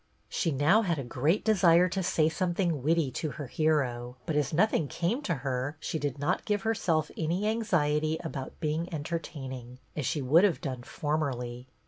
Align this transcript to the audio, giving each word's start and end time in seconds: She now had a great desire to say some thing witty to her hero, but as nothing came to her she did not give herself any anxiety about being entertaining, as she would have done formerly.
She 0.29 0.51
now 0.51 0.81
had 0.81 0.97
a 0.97 1.03
great 1.03 1.45
desire 1.45 1.87
to 1.89 2.01
say 2.01 2.27
some 2.27 2.55
thing 2.55 2.81
witty 2.81 3.11
to 3.11 3.29
her 3.33 3.45
hero, 3.45 4.17
but 4.25 4.35
as 4.35 4.51
nothing 4.51 4.87
came 4.87 5.21
to 5.21 5.35
her 5.45 5.77
she 5.79 5.99
did 5.99 6.17
not 6.17 6.43
give 6.43 6.63
herself 6.63 7.11
any 7.15 7.45
anxiety 7.47 8.17
about 8.23 8.59
being 8.59 8.91
entertaining, 8.91 9.77
as 9.95 10.07
she 10.07 10.23
would 10.23 10.43
have 10.43 10.59
done 10.59 10.81
formerly. 10.81 11.67